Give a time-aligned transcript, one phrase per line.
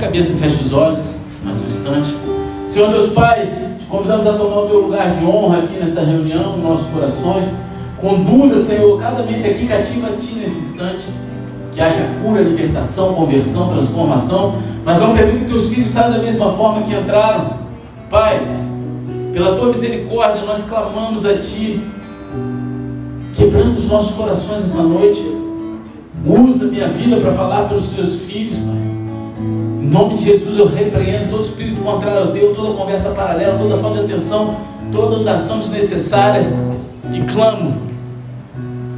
[0.00, 2.16] cabeça e feche os olhos mais um instante.
[2.64, 6.56] Senhor Deus Pai, te convidamos a tomar o teu lugar de honra aqui nessa reunião,
[6.56, 7.52] em nossos corações.
[8.00, 11.04] Conduza, Senhor, cada mente aqui cativa a Ti nesse instante.
[11.72, 14.54] Que haja cura, libertação, conversão, transformação.
[14.86, 17.58] Mas não permita que teus filhos saiam da mesma forma que entraram.
[18.08, 18.40] Pai,
[19.34, 21.78] pela tua misericórdia, nós clamamos a Ti.
[23.34, 25.22] Quebrando os nossos corações essa noite.
[26.24, 28.89] Usa minha vida para falar pelos teus filhos, Pai.
[29.90, 33.76] Em nome de Jesus eu repreendo todo espírito contrário ao Deus, toda conversa paralela, toda
[33.76, 34.54] falta de atenção,
[34.92, 36.46] toda andação desnecessária.
[37.12, 37.76] E clamo,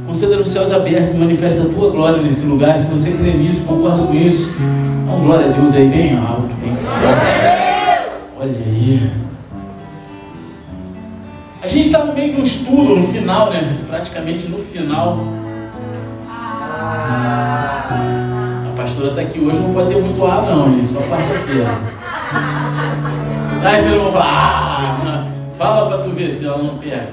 [0.05, 2.77] conceda nos céus abertos e manifesta a tua glória nesse lugar.
[2.77, 4.53] Se você crê nisso, concorda com isso,
[5.09, 7.25] um glória a Deus aí bem alto, bem forte.
[8.39, 9.11] Olha aí.
[11.63, 13.79] A gente está no meio de um estudo, no final, né?
[13.87, 15.17] Praticamente no final.
[16.29, 18.22] A
[18.93, 20.85] pastora está aqui hoje, não pode ter muito ar, não, hein?
[20.85, 21.79] Só quarta-feira.
[23.63, 25.27] Aí você não vai falar, ah,
[25.57, 27.09] fala para tu ver se ela não pega.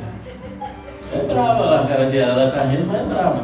[1.15, 3.41] É brava lá, a cara dela, ela tá rindo, mas é brava.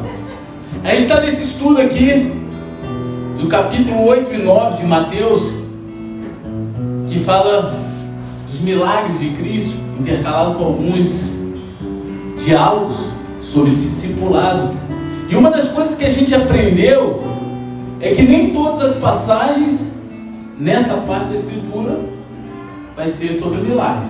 [0.83, 2.31] A gente está nesse estudo aqui,
[3.39, 5.53] do capítulo 8 e 9 de Mateus,
[7.07, 7.73] que fala
[8.47, 11.43] dos milagres de Cristo, intercalado com alguns
[12.37, 12.97] diálogos
[13.41, 14.75] sobre discipulado.
[15.27, 17.37] E uma das coisas que a gente aprendeu
[17.99, 19.97] é que nem todas as passagens
[20.59, 21.99] nessa parte da escritura
[22.95, 24.09] vai ser sobre milagre,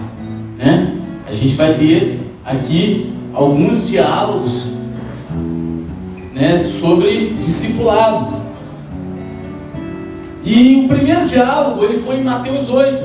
[0.57, 0.95] né?
[1.27, 4.69] A gente vai ter aqui alguns diálogos,
[6.33, 8.37] né, sobre discipulado.
[10.43, 13.01] E o primeiro diálogo ele foi em Mateus 8,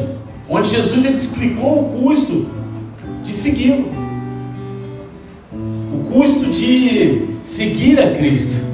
[0.49, 2.47] onde Jesus ele explicou o custo
[3.25, 3.91] de segui-lo,
[5.53, 8.72] o custo de seguir a Cristo.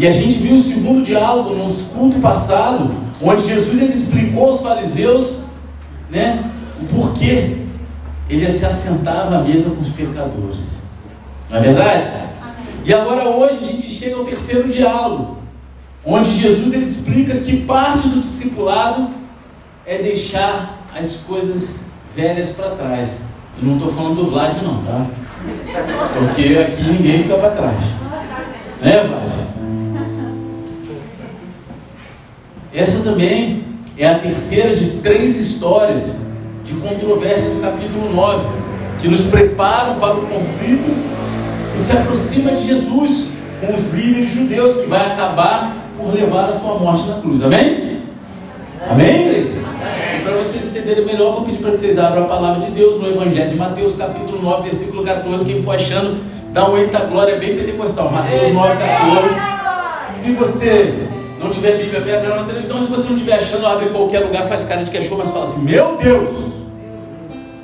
[0.00, 4.60] E a gente viu o segundo diálogo no culto passado, onde Jesus ele explicou aos
[4.62, 5.40] fariseus,
[6.08, 6.42] né,
[6.80, 7.58] o porquê
[8.26, 10.78] ele se assentava à mesa com os pecadores.
[11.50, 12.06] Não é verdade?
[12.82, 15.36] E agora hoje a gente chega ao terceiro diálogo,
[16.02, 19.10] onde Jesus ele explica que parte do discipulado
[19.84, 21.84] é deixar as coisas
[22.16, 23.20] velhas para trás.
[23.60, 25.06] Eu não estou falando do Vlad não, tá?
[26.18, 27.80] Porque aqui ninguém fica para trás.
[28.80, 29.49] Né, Vlad?
[32.72, 33.64] Essa também
[33.98, 36.16] é a terceira de três histórias
[36.64, 38.46] de controvérsia do capítulo 9,
[39.00, 40.94] que nos preparam para o conflito
[41.72, 43.26] que se aproxima de Jesus
[43.60, 47.42] com os líderes judeus, que vai acabar por levar a sua morte na cruz.
[47.42, 48.02] Amém?
[48.88, 49.50] Amém, igreja?
[50.16, 53.00] E para vocês entenderem melhor, vou pedir para que vocês abram a palavra de Deus
[53.00, 55.44] no Evangelho de Mateus, capítulo 9, versículo 14.
[55.44, 56.18] Quem for achando,
[56.52, 58.12] dá um eita glória bem pentecostal.
[58.12, 60.12] Mateus 9, 14.
[60.12, 61.08] Se você
[61.40, 62.80] não tiver Bíblia, pega na televisão.
[62.82, 65.30] Se você não estiver achando, abre em qualquer lugar, faz cara de que achou, mas
[65.30, 66.52] fala assim: Meu Deus!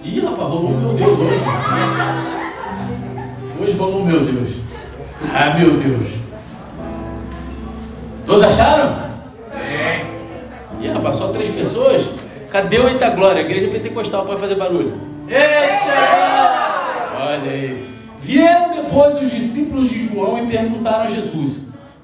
[0.03, 1.43] Ih, rapaz, rolou meu Deus hoje.
[3.61, 4.57] Hoje rolou meu Deus.
[5.35, 6.07] Ah, meu Deus.
[8.25, 9.11] Todos acharam?
[9.55, 10.07] É.
[10.81, 12.09] Ih, rapaz, só três pessoas?
[12.51, 13.43] Cadê o Eita Glória?
[13.43, 14.99] A igreja pentecostal pode fazer barulho.
[15.29, 15.97] Eita!
[17.21, 17.91] Olha aí.
[18.21, 21.61] Vieram depois os discípulos de João e perguntaram a Jesus: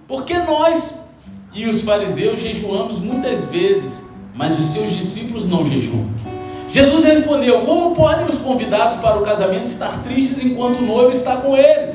[0.07, 1.02] Por que nós
[1.55, 4.05] e os fariseus jejuamos muitas vezes,
[4.35, 6.07] mas os seus discípulos não jejuam?
[6.69, 11.37] Jesus respondeu: Como podem os convidados para o casamento estar tristes enquanto o noivo está
[11.37, 11.95] com eles?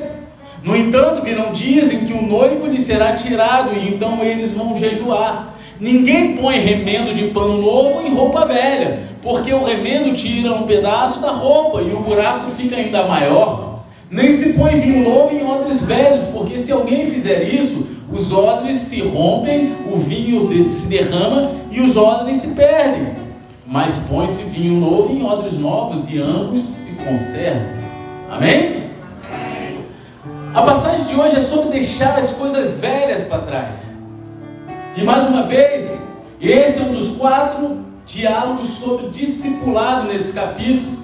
[0.62, 4.76] No entanto, virão dias em que o noivo lhe será tirado e então eles vão
[4.76, 5.54] jejuar.
[5.80, 11.20] Ninguém põe remendo de pano novo em roupa velha, porque o remendo tira um pedaço
[11.20, 13.84] da roupa e o buraco fica ainda maior.
[14.10, 18.76] Nem se põe vinho novo em odres velhos, porque se alguém fizer isso, os odres
[18.76, 23.14] se rompem, o vinho se derrama e os odres se perdem.
[23.66, 27.66] Mas põe-se vinho novo em odres novos e ambos se conservam.
[28.30, 28.88] Amém?
[30.54, 33.86] A passagem de hoje é sobre deixar as coisas velhas para trás.
[34.96, 35.98] E mais uma vez,
[36.40, 41.00] esse é um dos quatro diálogos sobre discipulado nesses capítulos.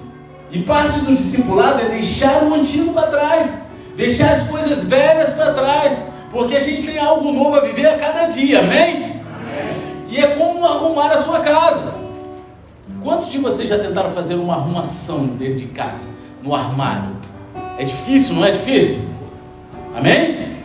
[0.51, 3.59] E parte do discipulado é deixar o antigo para trás,
[3.95, 6.01] deixar as coisas velhas para trás,
[6.35, 8.95] porque a gente tem algo novo a viver a cada dia, amém?
[8.95, 9.21] amém?
[10.09, 11.93] E é como arrumar a sua casa.
[13.01, 16.09] Quantos de vocês já tentaram fazer uma arrumação dentro de casa,
[16.43, 17.15] no armário?
[17.77, 18.99] É difícil, não é difícil?
[19.95, 20.57] Amém?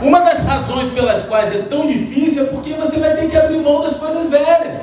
[0.00, 3.60] Uma das razões pelas quais é tão difícil é porque você vai ter que abrir
[3.60, 4.80] mão das coisas velhas.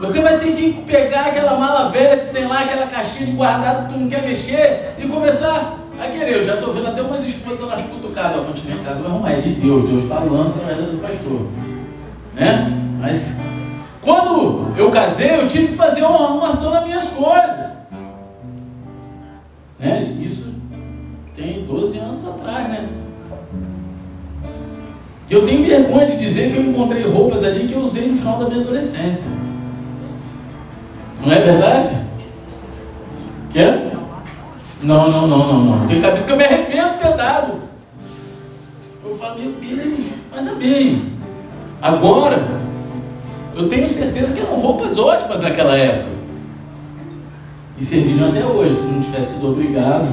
[0.00, 3.86] Você vai ter que pegar aquela mala velha que tem lá, aquela caixinha de guardado
[3.86, 6.36] que tu não quer mexer e começar a querer.
[6.36, 8.44] Eu já estou vendo até umas esposas dando as cutucadas.
[8.44, 9.32] Quando chegar em casa vai arrumar.
[9.32, 11.46] É de Deus, Deus falando através do pastor.
[12.34, 12.82] Né?
[13.00, 13.36] Mas
[14.00, 17.70] quando eu casei, eu tive que fazer uma arrumação nas minhas coisas.
[19.78, 20.00] Né?
[20.20, 20.52] Isso
[21.34, 22.88] tem 12 anos atrás, né?
[25.28, 28.16] E eu tenho vergonha de dizer que eu encontrei roupas ali que eu usei no
[28.16, 29.24] final da minha adolescência.
[31.24, 31.88] Não é verdade?
[33.52, 33.91] Quer?
[34.82, 35.86] Não, não, não, não, não.
[35.86, 37.60] Tem cabeça que eu me arrependo de ter dado.
[39.04, 41.12] Eu falo, meu Deus, mas amém.
[41.80, 42.42] Agora,
[43.54, 46.10] eu tenho certeza que eram roupas ótimas naquela época.
[47.78, 50.08] E serviram até hoje, se não tivesse sido obrigado.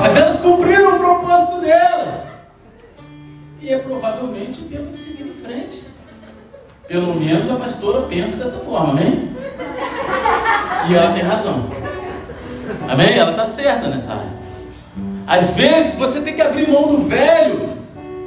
[0.00, 2.14] Mas elas cumpriram o propósito delas.
[3.60, 5.84] E é provavelmente tempo de seguir em frente.
[6.88, 9.29] Pelo menos a pastora pensa dessa forma, amém?
[10.88, 11.64] E ela tem razão.
[12.88, 13.16] Amém?
[13.16, 14.40] Ela está certa nessa área.
[15.26, 17.74] Às vezes você tem que abrir mão do velho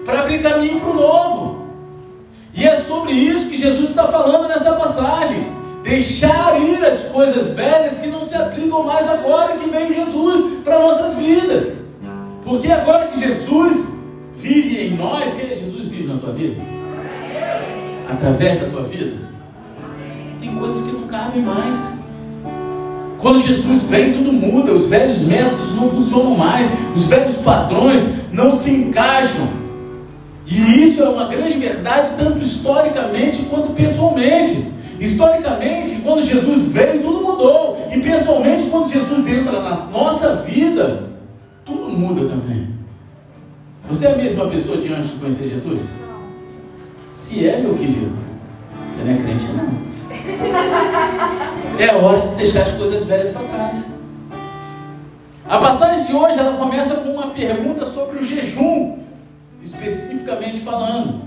[0.05, 1.67] para abrir caminho para o novo.
[2.53, 5.51] E é sobre isso que Jesus está falando nessa passagem.
[5.83, 10.79] Deixar ir as coisas velhas que não se aplicam mais agora que vem Jesus para
[10.79, 11.73] nossas vidas.
[12.45, 13.94] Porque agora que Jesus
[14.35, 16.61] vive em nós, quem é Jesus vive na tua vida?
[18.09, 19.17] Através da tua vida?
[20.39, 22.02] Tem coisas que não cabem mais.
[23.24, 28.52] Quando Jesus vem, tudo muda, os velhos métodos não funcionam mais, os velhos padrões não
[28.52, 29.48] se encaixam.
[30.46, 34.74] E isso é uma grande verdade, tanto historicamente quanto pessoalmente.
[35.00, 37.88] Historicamente, quando Jesus veio, tudo mudou.
[37.90, 41.10] E pessoalmente, quando Jesus entra na nossa vida,
[41.64, 42.68] tudo muda também.
[43.88, 45.84] Você é a mesma pessoa de antes de conhecer Jesus?
[47.08, 48.12] Se é, meu querido,
[48.84, 49.94] você não é crente, não.
[51.78, 53.86] É hora de deixar as coisas velhas para trás.
[55.50, 58.98] A passagem de hoje ela começa com uma pergunta sobre o jejum,
[59.62, 61.22] especificamente falando,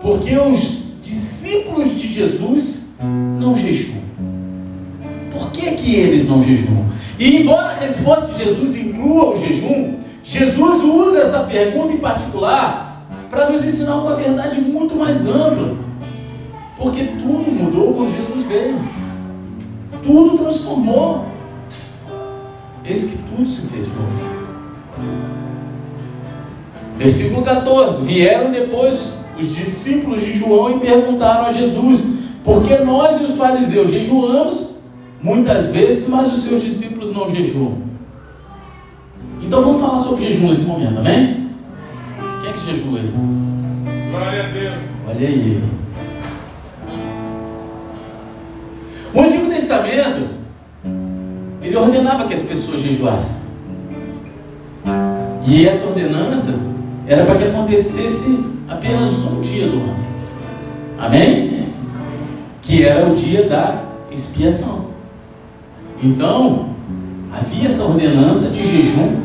[0.00, 2.88] porque os discípulos de Jesus
[3.38, 4.00] não jejuam.
[5.30, 6.86] Por que que eles não jejuam?
[7.18, 13.06] E embora a resposta de Jesus inclua o jejum, Jesus usa essa pergunta em particular
[13.30, 15.76] para nos ensinar uma verdade muito mais ampla.
[16.76, 18.99] Porque tudo mudou quando Jesus veio.
[20.02, 21.26] Tudo transformou.
[22.84, 24.40] Eis que tudo se fez novo.
[26.96, 32.02] Versículo 14: Vieram depois os discípulos de João e perguntaram a Jesus:
[32.44, 34.70] Por que nós e os fariseus jejuamos
[35.22, 37.78] muitas vezes, mas os seus discípulos não jejuam?
[39.42, 41.50] Então vamos falar sobre jejum nesse momento, amém?
[42.40, 43.12] Quem é que jejua aí?
[44.10, 44.74] Glória a Deus.
[45.08, 45.62] Olha aí.
[49.12, 50.28] O Antigo Testamento,
[51.62, 53.34] ele ordenava que as pessoas jejuassem.
[55.46, 56.54] E essa ordenança
[57.08, 59.96] era para que acontecesse apenas um dia do ano.
[60.96, 61.68] Amém?
[62.62, 64.90] Que era o dia da expiação.
[66.00, 66.70] Então,
[67.32, 69.16] havia essa ordenança de jejum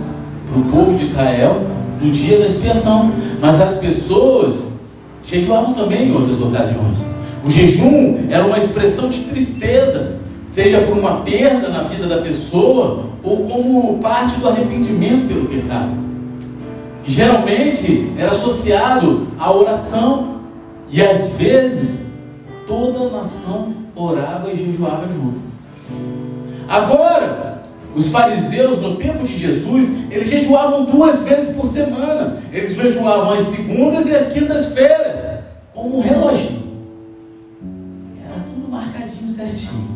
[0.49, 1.61] para o povo de Israel
[2.01, 3.11] no dia da expiação.
[3.39, 4.74] Mas as pessoas
[5.25, 7.05] jejuavam também em outras ocasiões.
[7.43, 13.05] O jejum era uma expressão de tristeza, seja por uma perda na vida da pessoa
[13.21, 15.91] ou como parte do arrependimento pelo pecado.
[17.05, 20.35] E geralmente era associado à oração,
[20.89, 22.07] e às vezes
[22.67, 25.41] toda a nação orava e jejuava junto.
[26.67, 27.54] Agora,
[27.95, 32.37] os fariseus no tempo de Jesus, eles jejuavam duas vezes por semana.
[32.51, 35.17] Eles jejuavam às segundas e às quintas-feiras,
[35.73, 36.65] como um reloginho
[39.35, 39.95] certinho.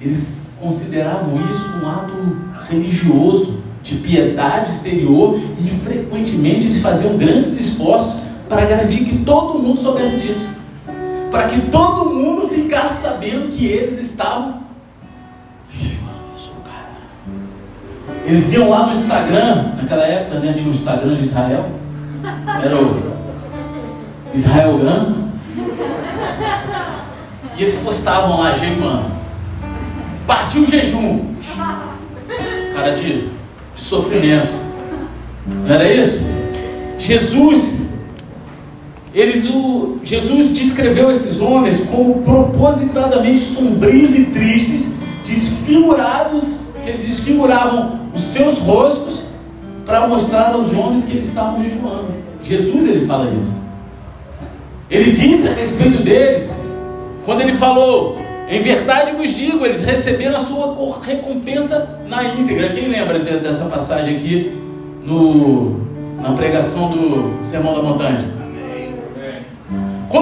[0.00, 2.36] Eles consideravam isso um ato
[2.68, 9.78] religioso, de piedade exterior, e frequentemente eles faziam grandes esforços para garantir que todo mundo
[9.78, 10.48] soubesse disso.
[11.30, 14.62] Para que todo mundo ficasse sabendo que eles estavam
[15.68, 16.03] jejuando.
[18.26, 21.66] Eles iam lá no Instagram, naquela época né, tinha o Instagram de Israel.
[22.62, 23.02] Era o
[24.32, 25.24] Israelgram.
[27.56, 29.10] E eles postavam lá jejuando.
[30.26, 31.34] Partiu o jejum.
[32.74, 33.30] Cara de, de
[33.76, 34.50] sofrimento.
[35.46, 36.24] Não era isso?
[36.98, 37.88] Jesus,
[39.14, 44.90] eles, o, Jesus descreveu esses homens como propositadamente sombrios e tristes,
[45.26, 49.22] desfigurados, que eles desfiguravam os seus rostos
[49.84, 52.08] para mostrar aos homens que eles estavam jejuando.
[52.42, 53.56] Jesus ele fala isso.
[54.90, 56.54] Ele diz a respeito deles
[57.24, 62.70] quando ele falou, em verdade vos digo, eles receberam a sua recompensa na íntegra.
[62.70, 64.52] Quem lembra dessa passagem aqui
[65.02, 65.80] no,
[66.20, 68.43] na pregação do Sermão da Montanha?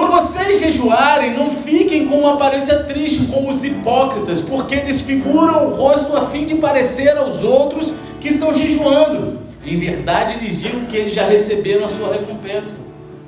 [0.01, 6.15] Vocês jejuarem, não fiquem com uma aparência triste como os hipócritas, porque desfiguram o rosto
[6.15, 9.37] a fim de parecer aos outros que estão jejuando.
[9.65, 12.75] Em verdade lhes digo que eles já receberam a sua recompensa.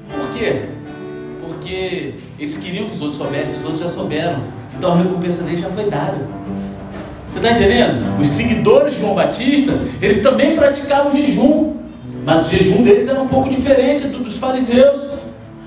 [0.10, 0.64] Por quê?
[1.42, 4.44] Porque eles queriam que os outros soubessem, os outros já souberam.
[4.78, 6.18] Então a recompensa deles já foi dada.
[7.28, 8.20] Você está entendendo?
[8.20, 11.74] Os seguidores de João Batista, eles também praticavam jejum,
[12.24, 15.15] mas o jejum deles era um pouco diferente do dos fariseus.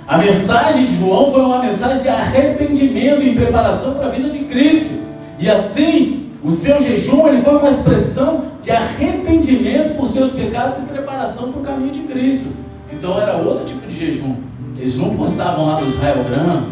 [0.08, 4.38] A mensagem de João foi uma mensagem de arrependimento em preparação para a vida de
[4.44, 4.88] Cristo.
[5.38, 10.80] E assim, o seu jejum ele foi uma expressão de arrependimento por seus pecados e
[10.80, 12.46] preparação para o caminho de Cristo.
[12.90, 14.36] Então era outro tipo de jejum.
[14.78, 16.62] Eles não postavam lá no Israel Gram,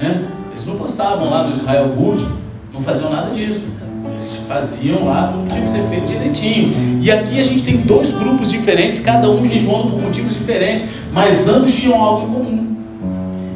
[0.00, 0.24] né?
[0.52, 2.28] Eles não postavam lá no Israel Good,
[2.72, 3.64] não faziam nada disso.
[4.14, 6.70] Eles faziam lá tudo tinha que ser feito direitinho.
[7.02, 11.48] E aqui a gente tem dois grupos diferentes, cada um jejuando por motivos diferentes, mas
[11.48, 12.67] ambos tinham algo em comum.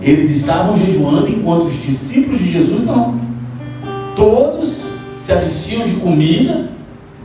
[0.02, 3.20] Eles estavam jejuando enquanto os discípulos de Jesus não.
[4.16, 6.68] Todos se abstiam de comida,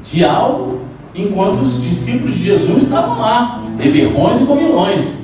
[0.03, 0.81] de algo,
[1.15, 5.17] enquanto os discípulos de Jesus estavam lá, beberrões e comilões.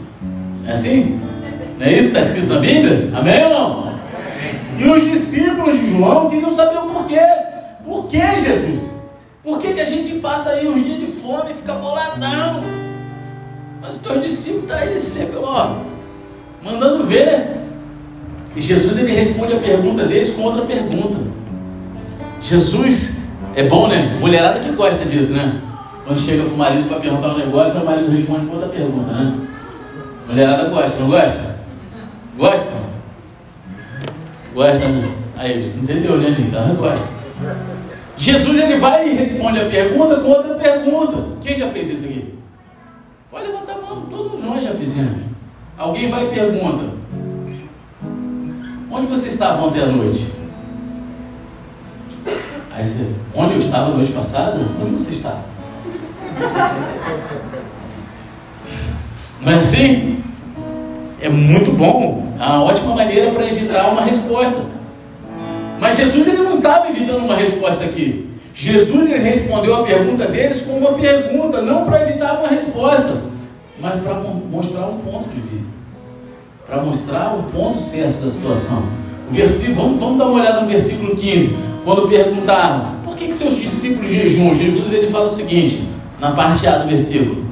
[0.65, 1.19] É assim?
[1.79, 3.12] Não é isso que está escrito na Bíblia?
[3.13, 3.93] Amém ou não?
[4.79, 7.19] E os discípulos de João queriam saber o porquê.
[7.83, 8.91] Por que Jesus?
[9.43, 12.62] Por que, que a gente passa aí uns dias de fome e fica boladão?
[13.81, 15.75] Mas o teu discípulo está aí sempre, ó,
[16.63, 17.62] mandando ver.
[18.55, 21.17] E Jesus ele responde a pergunta deles com outra pergunta.
[22.41, 24.17] Jesus é bom, né?
[24.20, 25.62] Mulherada que gosta disso, né?
[26.05, 29.48] Quando chega pro marido para perguntar um negócio, o marido responde com outra pergunta, né?
[30.27, 31.55] Mulherada gosta, não gosta?
[32.38, 32.72] Gosta?
[34.53, 35.12] Gosta, né?
[35.38, 36.55] Aí, entendeu, né, Nick?
[36.55, 37.08] Ela gosta.
[38.15, 41.25] Jesus ele vai e responde a pergunta com outra pergunta.
[41.41, 42.34] Quem já fez isso aqui?
[43.32, 45.32] Pode levantar a mão, todos nós já fizemos.
[45.77, 46.83] Alguém vai e pergunta:
[48.91, 50.31] Onde você estava ontem à noite?
[52.71, 54.59] Aí você, onde eu estava a noite passada?
[54.81, 55.39] Onde você está?
[59.41, 60.23] Não é assim?
[61.19, 64.61] É muito bom, é uma ótima maneira para evitar uma resposta.
[65.79, 68.29] Mas Jesus ele não estava evitando uma resposta aqui.
[68.53, 72.11] Jesus ele respondeu a pergunta deles com uma pergunta, não para
[73.83, 75.73] mas para mostrar um ponto de vista,
[76.65, 78.81] para mostrar um ponto certo da situação.
[79.29, 83.33] O versículo, vamos, vamos dar uma olhada no versículo 15, quando perguntaram por que, que
[83.33, 85.85] seus discípulos jejuam, Jesus ele fala o seguinte,
[86.17, 87.43] na parte A do versículo: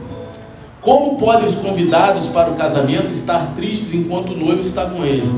[0.80, 5.34] Como podem os convidados para o casamento estar tristes enquanto o noivo está com eles?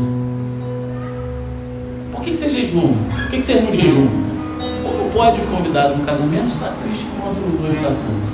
[2.11, 2.93] Por que, que você jejuma?
[3.09, 4.11] Por que, que você não jejuma?
[4.83, 8.32] Como pode os convidados no casamento estar tristes enquanto o noivo está com eles?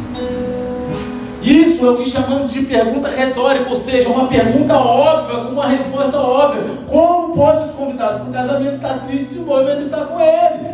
[1.41, 5.67] Isso é o que chamamos de pergunta retórica, ou seja, uma pergunta óbvia com uma
[5.67, 6.63] resposta óbvia.
[6.87, 10.19] Como podem os convidados para o casamento estar tristes se o noivo ainda está com
[10.19, 10.67] eles?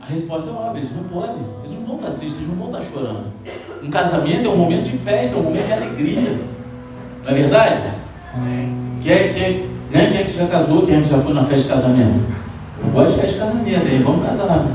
[0.00, 2.78] A resposta é óbvia, eles não podem, eles não vão estar tristes, eles não vão
[2.78, 3.26] estar chorando.
[3.82, 6.40] Um casamento é um momento de festa, é um momento de alegria.
[7.22, 7.76] Não é verdade?
[9.02, 10.10] Quem é, quem, é, né?
[10.10, 12.20] quem é que já casou, quem é que já foi na festa de casamento?
[12.82, 14.66] Eu gosto de festa de casamento, aí vamos casar.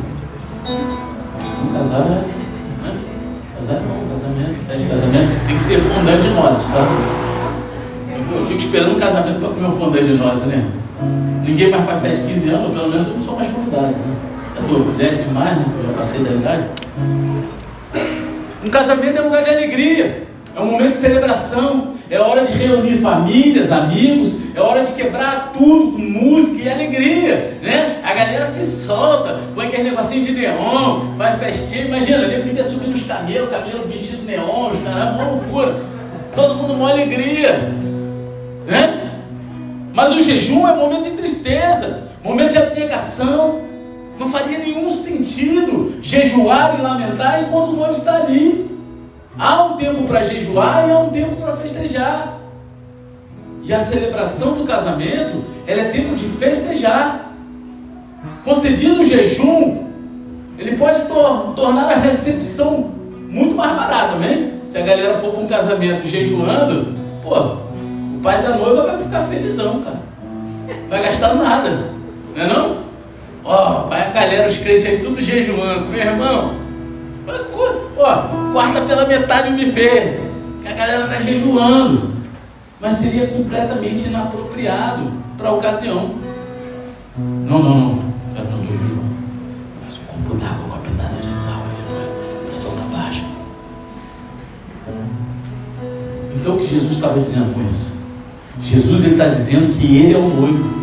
[0.65, 2.38] Vamos casar, né?
[3.69, 6.87] Casar casamento, festa de casamento, tem que ter fondant de nozes, tá?
[8.33, 10.65] Eu fico esperando um casamento para comer um fondant de nozes, né?
[11.45, 14.15] Ninguém mais faz festa de 15 anos, pelo menos eu não sou mais convidado, né?
[14.55, 15.65] Já estou velho demais, né?
[15.85, 16.63] Já passei da idade.
[18.65, 20.23] Um casamento é um lugar de alegria,
[20.55, 25.51] é um momento de celebração, é hora de reunir famílias, amigos, é hora de quebrar
[25.53, 27.88] tudo com música e alegria, né?
[28.49, 33.49] Se solta, põe aquele negocinho de neon, faz festinha, imagina, nego devia subir nos camelos,
[33.51, 35.81] camelo vestido neon, os caras, uma loucura.
[36.35, 37.71] Todo mundo uma alegria,
[38.65, 39.11] né?
[39.93, 43.61] Mas o jejum é momento de tristeza, momento de abnegação,
[44.17, 48.69] não faria nenhum sentido jejuar e lamentar enquanto o noivo está ali.
[49.37, 52.39] Há um tempo para jejuar e há um tempo para festejar.
[53.63, 57.28] E a celebração do casamento, ela é tempo de festejar.
[58.43, 59.85] Concedido o jejum,
[60.57, 62.91] ele pode tor tornar a recepção
[63.29, 64.53] muito mais barata, também.
[64.65, 66.93] Se a galera for para um casamento jejuando,
[67.23, 69.99] pô, o pai da noiva vai ficar felizão, cara.
[70.89, 71.91] Vai gastar nada,
[72.35, 72.77] não é não?
[73.43, 75.85] Ó, vai a galera, os crentes aí, tudo jejuando.
[75.85, 76.55] Meu irmão,
[77.97, 80.19] ó, quarta pela metade o buffet.
[80.61, 82.13] Que a galera está jejuando.
[82.81, 86.15] Mas seria completamente inapropriado para a ocasião.
[87.17, 87.99] Não, não, não.
[96.39, 97.91] Então o que Jesus estava dizendo com isso?
[98.61, 100.79] Jesus está dizendo que Ele é o noivo.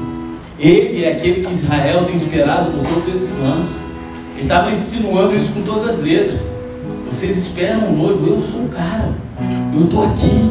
[0.58, 3.70] Ele é aquele que Israel tem esperado por todos esses anos.
[4.34, 6.44] Ele estava insinuando isso com todas as letras.
[7.06, 9.10] Vocês esperam o noivo, eu sou o cara.
[9.74, 10.50] Eu estou aqui.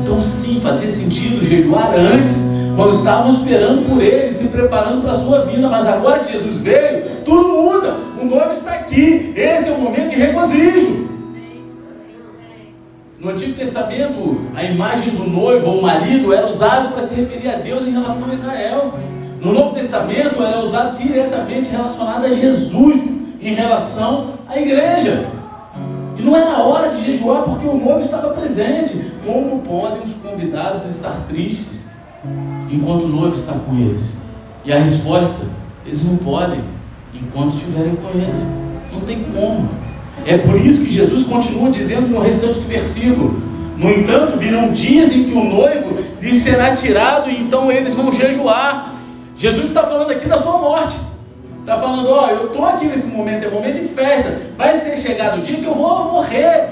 [0.00, 5.14] Então sim, fazia sentido jejuar antes, quando estavam esperando por ele, se preparando para a
[5.14, 5.68] sua vida.
[5.68, 7.96] Mas agora que Jesus veio, tudo muda.
[8.20, 9.32] O noivo está aqui.
[9.34, 11.15] Esse é o momento de regozijo.
[13.26, 17.56] No Antigo Testamento, a imagem do noivo ou marido era usada para se referir a
[17.56, 18.94] Deus em relação a Israel.
[19.40, 23.02] No Novo Testamento, ela é usada diretamente relacionada a Jesus
[23.40, 25.28] em relação à igreja.
[26.16, 29.10] E não era hora de jejuar porque o noivo estava presente.
[29.26, 31.84] Como podem os convidados estar tristes
[32.70, 34.18] enquanto o noivo está com eles?
[34.64, 35.44] E a resposta:
[35.84, 36.60] eles não podem
[37.12, 38.46] enquanto estiverem com eles.
[38.92, 39.68] Não tem como.
[40.26, 43.40] É por isso que Jesus continua dizendo no restante do versículo:
[43.76, 48.10] No entanto, virão dias em que o noivo lhe será tirado e então eles vão
[48.10, 48.92] jejuar.
[49.36, 50.96] Jesus está falando aqui da sua morte.
[51.60, 54.40] Está falando, ó, eu estou aqui nesse momento, é momento de festa.
[54.56, 56.68] Vai ser chegado o dia que eu vou morrer.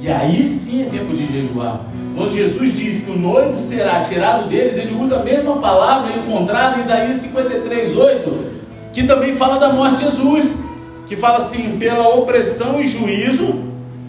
[0.00, 1.80] E aí sim é tempo de jejuar.
[2.14, 6.78] Quando Jesus diz que o noivo será tirado deles, ele usa a mesma palavra encontrada
[6.78, 8.44] em Isaías 53, 8,
[8.92, 10.65] que também fala da morte de Jesus.
[11.06, 13.54] Que fala assim: pela opressão e juízo,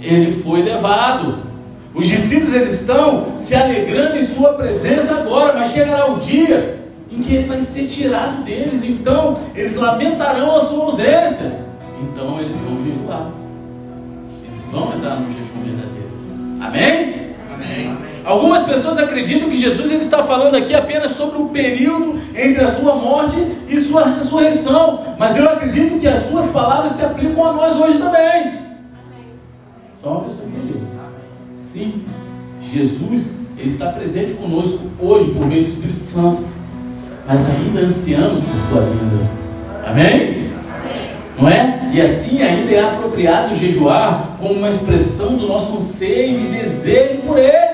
[0.02, 1.48] ele foi levado.
[1.94, 6.78] Os discípulos eles estão se alegrando em sua presença agora, mas chegará o dia
[7.12, 8.84] em que ele vai ser tirado deles.
[8.84, 11.60] Então, eles lamentarão a sua ausência.
[12.02, 13.32] Então, eles vão jejuar.
[14.46, 16.10] Eles vão entrar no jejum verdadeiro.
[16.62, 17.32] Amém?
[17.54, 17.98] Amém.
[18.28, 22.68] Algumas pessoas acreditam que Jesus ele está falando aqui apenas sobre o período entre a
[22.68, 23.38] sua morte
[23.70, 25.16] e sua ressurreição.
[25.18, 28.68] Mas eu acredito que as suas palavras se aplicam a nós hoje também.
[29.94, 30.82] Só uma pessoa entendeu.
[31.54, 32.04] Sim,
[32.62, 36.58] Jesus ele está presente conosco hoje por meio do Espírito Santo
[37.28, 39.30] mas ainda ansiamos por sua vinda.
[39.86, 40.50] Amém?
[41.38, 41.90] Não é?
[41.94, 47.38] E assim ainda é apropriado jejuar como uma expressão do nosso anseio e desejo por
[47.38, 47.67] Ele.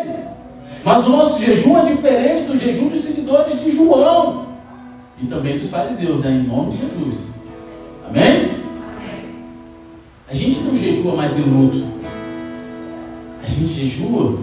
[0.84, 4.48] Mas o nosso jejum é diferente do jejum dos seguidores de João
[5.22, 6.32] e também dos fariseus, né?
[6.32, 7.22] em nome de Jesus.
[8.06, 8.63] Amém?
[10.30, 11.86] A gente não jejua mais em luto,
[13.41, 14.38] a gente jejua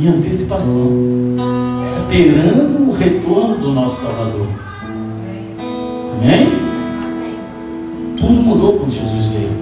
[0.00, 0.88] em antecipação,
[1.82, 4.46] esperando o retorno do nosso Salvador.
[6.20, 6.48] Amém?
[8.16, 9.61] Tudo mudou quando Jesus veio.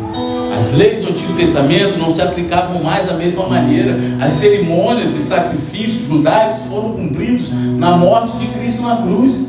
[0.60, 3.96] As leis do Antigo Testamento não se aplicavam mais da mesma maneira.
[4.20, 9.48] As cerimônias e sacrifícios judaicos foram cumpridos na morte de Cristo na cruz.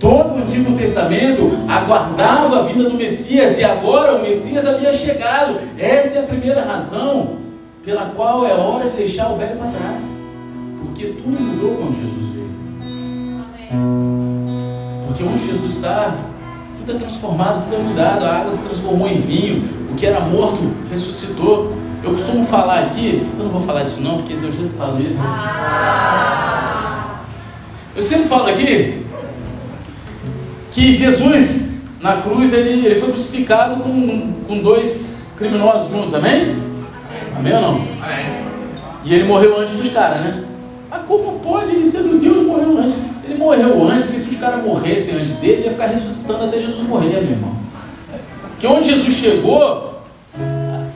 [0.00, 5.60] Todo o Antigo Testamento aguardava a vinda do Messias e agora o Messias havia chegado.
[5.78, 7.36] Essa é a primeira razão
[7.84, 10.10] pela qual é hora de deixar o velho para trás.
[10.82, 12.50] Porque tudo mudou quando Jesus veio.
[15.06, 16.16] Porque onde Jesus está,
[16.78, 18.24] tudo é transformado, tudo é mudado.
[18.24, 19.77] A água se transformou em vinho.
[19.90, 21.76] O que era morto ressuscitou.
[22.02, 25.20] Eu costumo falar aqui, eu não vou falar isso não, porque eu já falo isso.
[27.96, 29.04] Eu sempre falo aqui
[30.70, 31.68] que Jesus
[32.00, 36.56] na cruz ele, ele foi crucificado com, com dois criminosos juntos, amém?
[37.36, 37.82] Amém ou não?
[39.04, 40.44] E ele morreu antes dos caras, né?
[40.90, 42.96] Mas como pode ele sendo Deus morreu antes?
[43.24, 46.88] Ele morreu antes, porque se os caras morressem antes dele, ia ficar ressuscitando até Jesus
[46.88, 47.57] morrer, meu irmão.
[48.58, 50.02] Que onde Jesus chegou,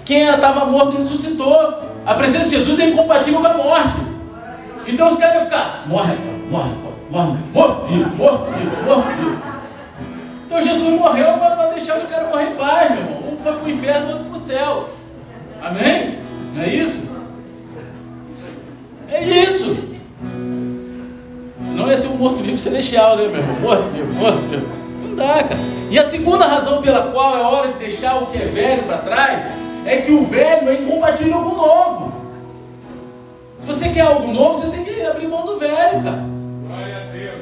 [0.05, 1.75] quem estava morto ressuscitou.
[2.05, 3.95] A presença de Jesus é incompatível com a morte.
[4.87, 6.15] Então os caras iam ficar, morre,
[6.51, 6.73] morre,
[7.11, 9.39] morre, morre, morre, morre.
[10.47, 13.23] Então Jesus morreu para deixar os caras morrer em paz, meu irmão.
[13.33, 14.89] Um foi para o inferno, outro para o céu.
[15.63, 16.19] Amém?
[16.55, 17.09] Não é isso?
[19.09, 19.77] É isso.
[21.63, 23.61] Senão ia ser um morto-vivo celestial, né, meu irmão?
[23.61, 24.82] Morto-vivo, morto-vivo.
[25.13, 25.61] Não dá, cara.
[25.91, 28.99] E a segunda razão pela qual é hora de deixar o que é velho para
[28.99, 29.47] trás
[29.85, 32.13] é que o velho é incompatível com o novo.
[33.59, 36.25] Se você quer algo novo, você tem que abrir mão do velho, cara.
[36.67, 37.39] Glória a Deus.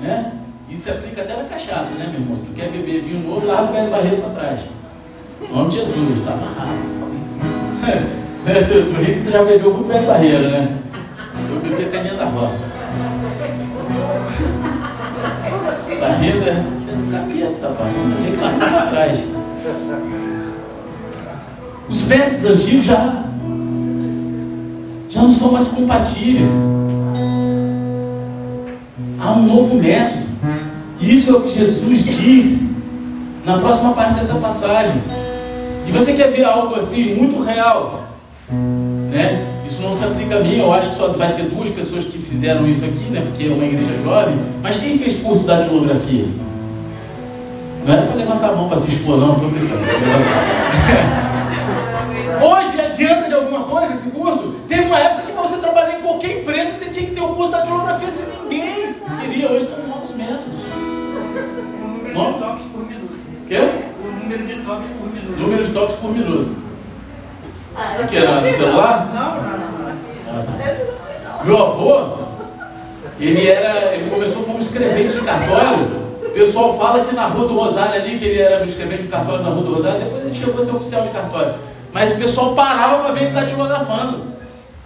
[0.00, 0.32] Né?
[0.70, 2.34] Isso se aplica até na cachaça, né, meu irmão?
[2.36, 4.60] Se tu quer beber vinho novo, larga o velho barreiro para trás.
[5.42, 6.70] Em nome de Jesus, está amarrado.
[8.46, 10.78] É, tu, tu rico, já bebeu muito velho barreiro, né?
[11.50, 12.70] Eu bebi a caninha da roça.
[16.00, 16.81] Tá rindo, é?
[17.02, 18.22] Você não tá quieto, tá falando?
[18.22, 19.18] Tem que para trás.
[21.88, 23.24] Os métodos antigos já,
[25.08, 26.50] já não são mais compatíveis.
[29.20, 30.22] Há um novo método.
[31.00, 32.70] Isso é o que Jesus diz
[33.44, 35.02] na próxima parte dessa passagem.
[35.86, 38.04] E você quer ver algo assim muito real,
[39.10, 39.44] né?
[39.66, 42.18] Isso não se aplica a mim, eu acho que só vai ter duas pessoas que
[42.18, 43.22] fizeram isso aqui, né?
[43.22, 44.36] Porque é uma igreja jovem.
[44.62, 46.26] Mas quem fez curso da datilografia?
[47.84, 49.82] Não era para levantar a mão para se expor, não, estou brincando.
[52.42, 54.54] Hoje adianta de alguma coisa esse curso?
[54.68, 57.34] Teve uma época que para você trabalhar em qualquer empresa você tinha que ter um
[57.34, 59.50] curso da datilografia, se ninguém queria.
[59.50, 60.44] Hoje são novos métodos.
[60.44, 63.12] O número de toques por minuto.
[63.48, 63.58] Quê?
[64.04, 65.40] O número de toques por minuto.
[65.40, 66.50] Número de toques por minuto.
[67.76, 68.20] Ah, O que?
[68.20, 69.10] No celular?
[69.14, 69.92] Não, não, não.
[70.28, 70.44] Ah,
[71.38, 71.44] tá.
[71.44, 72.18] Meu avô,
[73.18, 76.01] ele era, ele começou como escrevente de cartório.
[76.32, 79.42] O pessoal fala que na Rua do Rosário ali, que ele era escrevente de cartório
[79.42, 81.56] na Rua do Rosário, depois ele chegou a ser oficial de cartório.
[81.92, 84.32] Mas o pessoal parava para ver ele datilografando.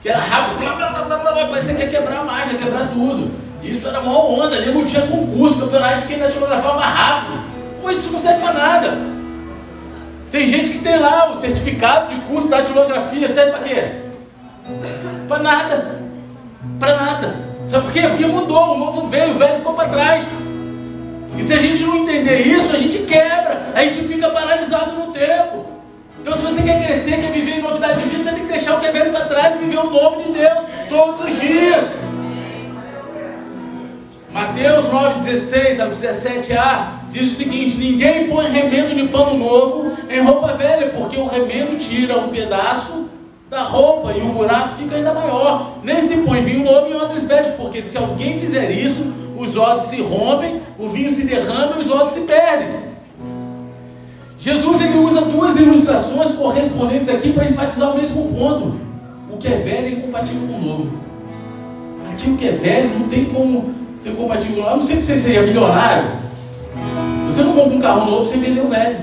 [0.03, 2.89] Que era rápido, blá, blá, blá, blá, blá, parecia que ia quebrar a máquina, quebrar
[2.89, 3.31] tudo.
[3.63, 7.41] Isso era uma onda, nego tinha concurso, campeonato de quem datilografava mais rápido.
[7.85, 8.99] Hoje isso não serve para nada.
[10.33, 13.85] Tem gente que tem lá o certificado de curso da datilografia, serve para quê?
[15.29, 16.01] Para nada.
[16.81, 17.37] Para nada.
[17.65, 18.03] Sabe por quê?
[18.09, 20.27] Porque mudou, o novo veio, o velho ficou para trás.
[21.38, 25.12] E se a gente não entender isso, a gente quebra, a gente fica paralisado no
[25.12, 25.66] tempo.
[26.20, 28.77] Então, se você quer crescer, quer viver em novidade de vida, você tem que deixar
[28.77, 31.85] o que é velho para trás e viver o novo de Deus todos os dias.
[34.33, 40.20] Mateus 9, 16 ao 17a diz o seguinte: Ninguém põe remendo de pano novo em
[40.20, 43.09] roupa velha, porque o remendo tira um pedaço
[43.49, 45.79] da roupa e o buraco fica ainda maior.
[45.83, 49.87] Nem se põe vinho novo em odres velhos, porque se alguém fizer isso, os odres
[49.87, 52.87] se rompem, o vinho se derrama e os odres se perdem.
[54.38, 58.81] Jesus ele usa duas ilustrações correspondentes aqui para enfatizar o mesmo ponto.
[59.31, 60.99] O que é velho é incompatível com o novo.
[62.12, 64.75] Aquilo que é velho não tem como ser compatível com o novo.
[64.75, 66.11] Eu não sei se você seria milionário.
[67.25, 68.99] Você não compra um carro novo sem vender o velho.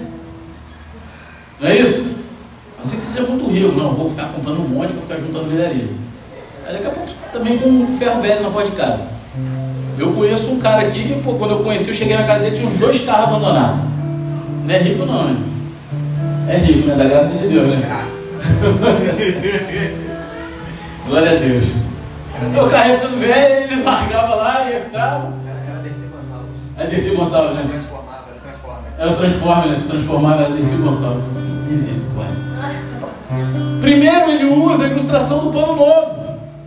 [1.59, 2.15] Não é isso?
[2.77, 3.71] A não ser que você seja muito rico.
[3.77, 5.89] Não, vou ficar comprando um monte, vou ficar juntando mineria.
[6.65, 9.07] Aí daqui a pouco também com um ferro velho na porta de casa.
[9.97, 12.55] Eu conheço um cara aqui que, pô, quando eu conheci, eu cheguei na casa dele,
[12.55, 13.79] tinha uns dois carros abandonados.
[14.65, 15.35] Não é rico não, né?
[16.47, 16.95] É rico, né?
[16.95, 17.83] Da graça de Deus, né?
[17.85, 18.23] Graça.
[21.07, 21.65] Glória a Deus.
[22.41, 25.31] O carro ia ficando velho, ele largava lá e ia ficar.
[25.47, 26.57] Era Dercy Gonçalves.
[26.77, 27.65] Aí Dercy Gonçalves, né?
[27.69, 28.83] Transformava, era transformava.
[28.97, 29.75] Era o Transformer, né?
[29.75, 31.23] Se transformava, era Dercy Gonçalves.
[31.69, 32.43] Misericórdia.
[33.79, 36.22] Primeiro ele usa a ilustração do pano novo.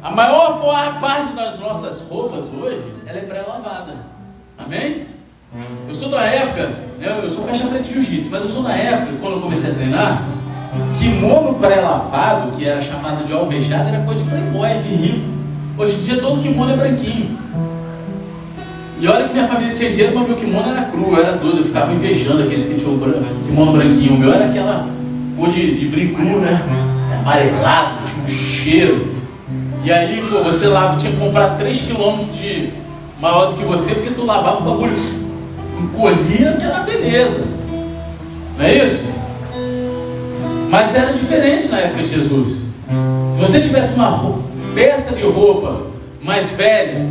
[0.07, 0.61] A maior
[1.01, 3.93] parte das nossas roupas hoje, ela é pré-lavada.
[4.57, 5.09] Amém?
[5.89, 6.69] Eu sou da época,
[7.01, 9.69] né, eu sou faixa preta de jiu-jitsu, mas eu sou da época, quando eu comecei
[9.69, 10.29] a treinar,
[10.97, 15.29] kimono pré-lavado, que era chamado de alvejado, era coisa de playboy, de rico.
[15.77, 17.37] Hoje em dia todo kimono é branquinho.
[19.01, 21.59] E olha que minha família tinha dinheiro, mas meu kimono era cru, eu era doido,
[21.59, 22.97] eu ficava invejando aqueles que tinham
[23.45, 24.15] kimono branquinho.
[24.15, 24.87] O meu era aquela
[25.37, 26.63] cor de, de brinco né?
[27.19, 29.16] Amarelado, tinha um cheiro.
[29.87, 32.71] E aí, pô, você lava, tinha que comprar 3 km de
[33.21, 34.95] maior do que você, porque tu lavava o bagulho,
[35.81, 37.45] encolhia, que era beleza.
[38.59, 39.01] Não é isso?
[40.69, 42.63] Mas era diferente na época de Jesus.
[43.31, 44.41] Se você tivesse uma
[44.75, 45.83] peça de roupa
[46.21, 47.07] mais velha,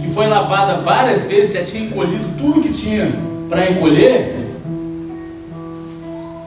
[0.00, 3.12] que foi lavada várias vezes, já tinha encolhido tudo que tinha
[3.48, 4.56] para encolher,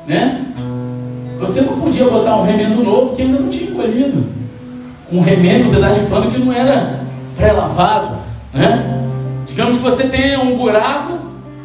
[0.05, 0.47] né?
[1.39, 4.44] Você não podia botar um remendo novo que ainda não tinha encolhido.
[5.11, 7.01] Um remendo, um pedaço de pano que não era
[7.37, 8.17] pré-lavado,
[8.53, 9.01] né?
[9.45, 11.19] Digamos que você tenha um buraco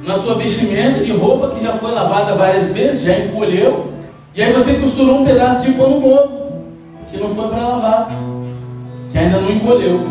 [0.05, 3.93] na sua vestimenta de roupa que já foi lavada várias vezes, já encolheu,
[4.35, 6.41] e aí você costurou um pedaço de pano novo
[7.11, 8.11] que não foi para lavar,
[9.11, 10.07] que ainda não encolheu.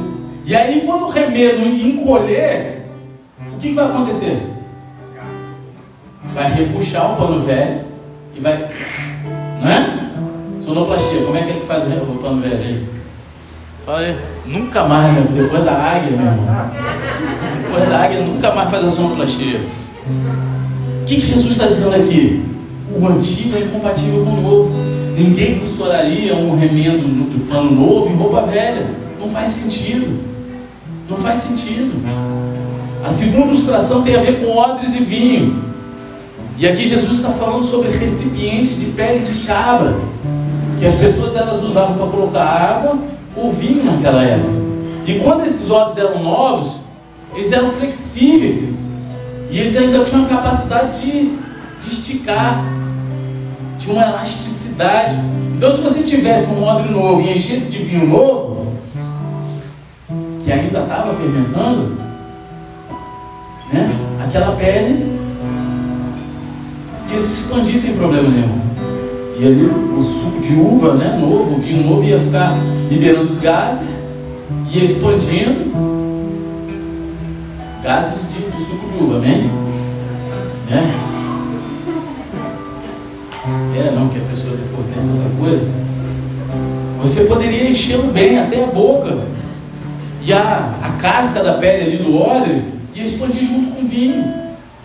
[0.46, 2.86] E aí quando o remendo encolher,
[3.54, 4.42] o que, que vai acontecer?
[6.34, 7.82] Vai repuxar o pano velho
[8.36, 8.68] e vai,
[9.62, 10.12] né?
[10.58, 12.99] Sonoplastia, como é que é que faz o pano velho aí?
[13.92, 14.16] Aí.
[14.46, 15.26] Nunca mais, né?
[15.36, 16.72] Depois da águia, meu irmão.
[17.64, 19.62] Depois da águia, nunca mais faz a sonoplastia.
[21.02, 22.46] O que, que Jesus está dizendo aqui?
[22.96, 24.76] O antigo é incompatível com o novo.
[25.18, 28.86] Ninguém costuraria um remendo do pano novo em roupa velha.
[29.20, 30.20] Não faz sentido.
[31.10, 31.92] Não faz sentido.
[33.04, 35.64] A segunda ilustração tem a ver com odres e vinho.
[36.60, 39.96] E aqui Jesus está falando sobre recipientes de pele de cabra,
[40.78, 43.00] que as pessoas elas usavam para colocar água
[43.36, 44.54] ou vinho naquela época.
[45.06, 46.80] E quando esses odres eram novos,
[47.36, 48.70] eles eram flexíveis
[49.50, 51.38] e eles ainda tinham a capacidade de,
[51.82, 52.64] de esticar,
[53.80, 55.18] tinha uma elasticidade.
[55.56, 58.74] Então, se você tivesse um odre novo e enchesse de vinho novo,
[60.44, 61.98] que ainda estava fermentando,
[63.74, 63.90] né?
[64.24, 65.20] aquela pele
[67.12, 68.69] ia se expandir sem problema nenhum.
[69.40, 72.58] E ali o suco de uva, né, novo, o vinho novo, ia ficar
[72.92, 73.98] liberando os gases,
[74.70, 75.72] ia expandindo.
[77.82, 79.50] Gases de, suco de uva, amém?
[80.70, 80.94] Né?
[83.78, 85.62] É, não, que a pessoa depois pensa outra coisa.
[87.00, 89.20] Você poderia enchê-lo bem até a boca.
[90.22, 92.62] E a, a casca da pele ali do odre
[92.94, 94.34] ia expandir junto com o vinho.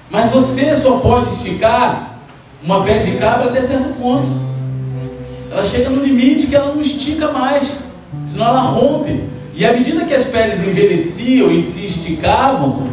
[0.08, 2.20] Mas você só pode esticar
[2.62, 4.43] uma pele de cabra até certo ponto.
[5.54, 7.76] Ela chega no limite que ela não estica mais,
[8.24, 9.22] senão ela rompe.
[9.54, 12.88] E à medida que as peles envelheciam e se esticavam,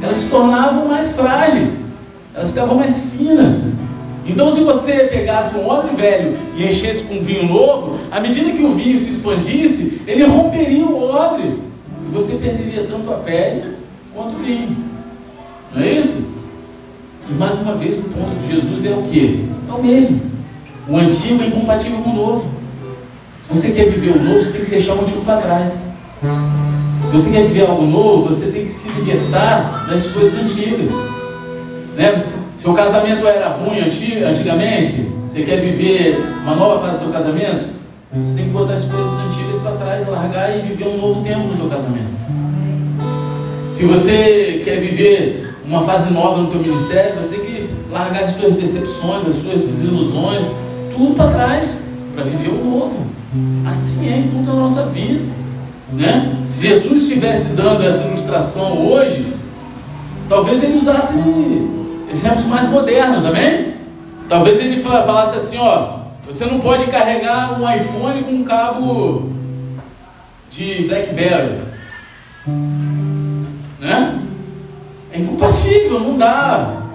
[0.00, 1.76] elas se tornavam mais frágeis,
[2.34, 3.64] elas ficavam mais finas.
[4.26, 8.64] Então, se você pegasse um odre velho e enchesse com vinho novo, à medida que
[8.64, 11.60] o vinho se expandisse, ele romperia o odre.
[12.08, 13.76] E você perderia tanto a pele
[14.14, 14.74] quanto o vinho.
[15.74, 16.26] Não é isso?
[17.28, 19.50] E mais uma vez, o ponto de Jesus é o que?
[19.68, 20.35] É o mesmo.
[20.88, 22.50] O antigo é incompatível com o novo.
[23.40, 25.76] Se você quer viver o novo, você tem que deixar o antigo para trás.
[27.04, 30.90] Se você quer viver algo novo, você tem que se libertar das coisas antigas.
[31.96, 32.26] Né?
[32.54, 37.64] Seu casamento era ruim antigamente, você quer viver uma nova fase do seu casamento,
[38.12, 41.48] você tem que botar as coisas antigas para trás, largar e viver um novo tempo
[41.48, 42.16] no seu casamento.
[43.68, 48.30] Se você quer viver uma fase nova no teu ministério, você tem que largar as
[48.30, 50.48] suas decepções, as suas desilusões,
[50.96, 51.78] tudo para trás,
[52.14, 53.06] para viver o novo.
[53.68, 55.24] Assim é em toda a nossa vida.
[55.92, 56.44] Né?
[56.48, 59.34] Se Jesus estivesse dando essa ilustração hoje,
[60.28, 61.14] talvez ele usasse
[62.10, 63.74] exemplos mais modernos, amém?
[64.28, 69.30] Talvez ele falasse assim, ó, você não pode carregar um iPhone com um cabo
[70.50, 71.60] de BlackBerry,
[73.78, 74.22] né?
[75.12, 76.85] É incompatível, não dá.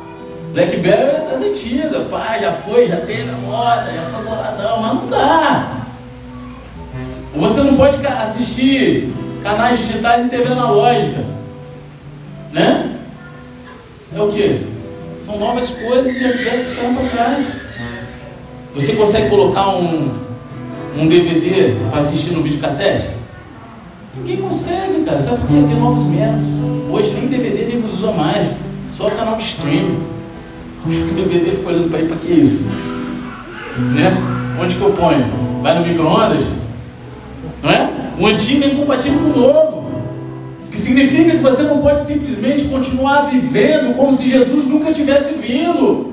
[0.53, 4.93] BlackBerry é das antigas, pá, já foi, já teve a moda, já foi boladão, mas
[4.95, 5.77] não dá.
[7.35, 11.23] Você não pode assistir canais digitais em TV analógica,
[12.51, 12.97] né?
[14.13, 14.67] É o que?
[15.19, 17.53] São novas coisas e as velhas ficam para trás.
[18.73, 20.11] Você consegue colocar um,
[20.97, 23.07] um DVD para assistir no videocassete?
[24.17, 25.19] Ninguém consegue, cara.
[25.19, 25.53] Sabe por quê?
[25.53, 26.53] Tem novos métodos.
[26.89, 28.47] Hoje nem DVD nem usa mais.
[28.89, 30.10] Só canal de streaming.
[30.85, 32.67] O DVD fica olhando para aí, para que isso?
[33.93, 34.11] Né?
[34.59, 35.25] Onde que eu ponho?
[35.61, 36.43] Vai no micro-ondas?
[37.61, 37.89] Não é?
[38.19, 39.81] O antigo é incompatível com o novo
[40.71, 46.10] que significa que você não pode simplesmente continuar vivendo como se Jesus nunca tivesse vindo.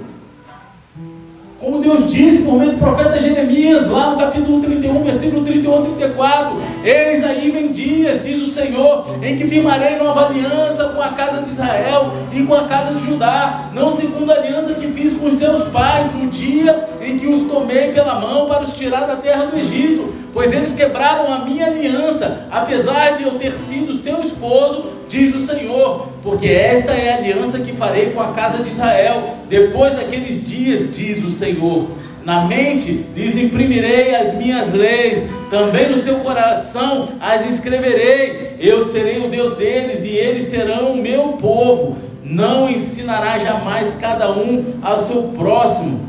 [1.60, 5.80] Como Deus disse por meio do profeta Jeremias, lá no capítulo 31, versículo 31 a
[5.82, 11.08] 34: Eis aí vem dias, diz o Senhor, em que firmarei nova aliança com a
[11.08, 15.14] casa de Israel e com a casa de Judá, não segundo a aliança que fiz
[15.14, 19.04] com os seus pais no dia em que os tomei pela mão para os tirar
[19.08, 23.94] da terra do Egito, pois eles quebraram a minha aliança, apesar de eu ter sido
[23.94, 28.62] seu esposo, diz o Senhor, porque esta é a aliança que farei com a casa
[28.62, 31.88] de Israel, depois daqueles dias, diz o Senhor.
[32.24, 38.56] Na mente lhes imprimirei as minhas leis, também no seu coração as inscreverei.
[38.60, 41.96] Eu serei o Deus deles e eles serão o meu povo.
[42.22, 46.07] Não ensinará jamais cada um ao seu próximo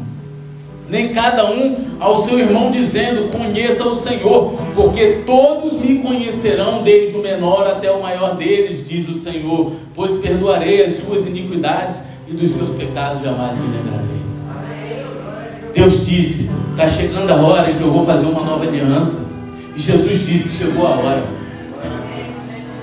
[0.90, 7.16] nem cada um ao seu irmão, dizendo: Conheça o Senhor, porque todos me conhecerão, desde
[7.16, 12.34] o menor até o maior deles, diz o Senhor, pois perdoarei as suas iniquidades e
[12.34, 14.10] dos seus pecados jamais me lembrarei.
[15.74, 19.28] Deus disse: Está chegando a hora em que eu vou fazer uma nova aliança.
[19.76, 21.39] E Jesus disse: Chegou a hora.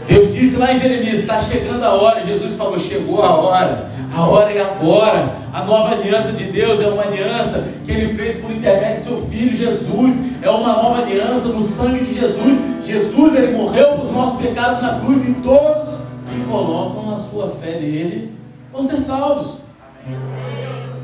[0.07, 2.25] Deus disse lá em Jeremias: está chegando a hora.
[2.25, 3.90] Jesus falou: chegou a hora.
[4.14, 5.35] A hora é agora.
[5.53, 9.27] A nova aliança de Deus é uma aliança que Ele fez por intermédio de seu
[9.27, 10.19] Filho Jesus.
[10.42, 12.77] É uma nova aliança no sangue de Jesus.
[12.87, 15.99] Jesus ele morreu pelos nossos pecados na cruz e todos
[16.31, 18.33] que colocam a sua fé nele
[18.73, 19.55] vão ser salvos.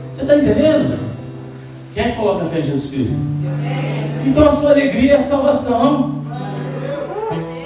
[0.09, 0.99] Você está entendendo?
[1.93, 3.17] Quem é que coloca a fé em Jesus Cristo?
[4.25, 6.22] Então a sua alegria é a salvação.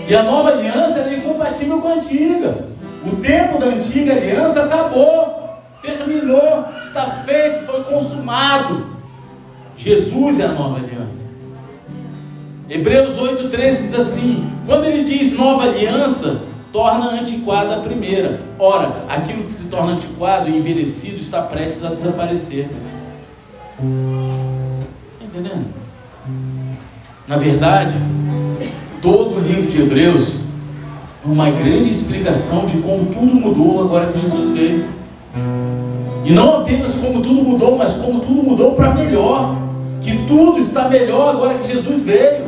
[0.08, 2.66] E a nova aliança é incompatível com a antiga.
[3.04, 8.86] O tempo da antiga aliança acabou, terminou, está feito, foi consumado.
[9.76, 11.24] Jesus é a nova aliança.
[12.68, 16.40] Hebreus 8,13 diz assim: quando ele diz nova aliança,
[16.72, 18.40] torna antiquada a primeira.
[18.58, 22.68] Ora, aquilo que se torna antiquado e envelhecido está prestes a desaparecer.
[23.78, 25.66] Está entendendo?
[27.26, 27.94] Na verdade,
[29.00, 30.34] todo o livro de Hebreus
[31.24, 34.86] é uma grande explicação de como tudo mudou agora que Jesus veio.
[36.24, 39.56] E não apenas como tudo mudou, mas como tudo mudou para melhor.
[40.00, 42.44] que tudo está melhor agora que Jesus veio.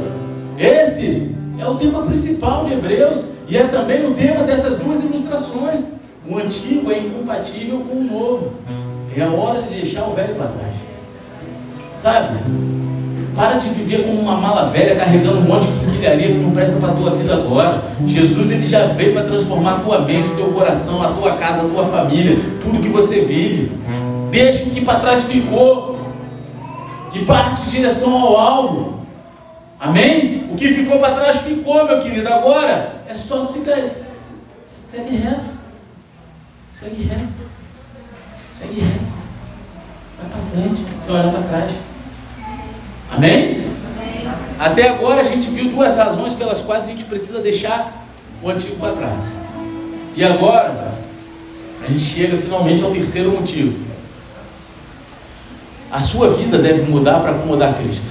[0.57, 5.85] Esse é o tema principal de Hebreus e é também o tema dessas duas ilustrações.
[6.29, 8.53] O antigo é incompatível com o novo.
[9.17, 10.75] É a hora de deixar o velho para trás.
[11.97, 12.39] Sabe?
[13.39, 16.77] Para de viver como uma mala velha carregando um monte de quinquilharia que não presta
[16.81, 17.85] para a tua vida agora.
[18.05, 21.69] Jesus ele já veio para transformar a tua mente, teu coração, a tua casa, a
[21.69, 23.71] tua família, tudo que você vive.
[24.33, 26.01] Deixa o que para trás ficou
[27.15, 29.03] e parte em direção ao alvo.
[29.79, 30.49] Amém?
[30.51, 32.29] O que ficou para trás ficou, meu querido.
[32.29, 33.85] Agora é só seguir,
[34.65, 35.47] segue reto.
[36.73, 37.29] Segue reto.
[38.51, 39.05] Segue reto.
[40.21, 41.71] Vai para frente, sem olhar para trás.
[43.11, 43.69] Amém?
[44.59, 48.07] Até agora a gente viu duas razões pelas quais a gente precisa deixar
[48.43, 49.25] o antigo para trás.
[50.17, 50.95] E agora
[51.83, 53.79] a gente chega finalmente ao terceiro motivo.
[55.91, 58.11] A sua vida deve mudar para acomodar Cristo.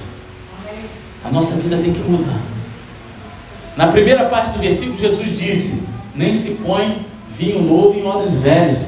[1.24, 2.40] A nossa vida tem que mudar.
[3.76, 5.84] Na primeira parte do versículo, Jesus disse:
[6.14, 8.86] Nem se põe vinho novo em odres velhos.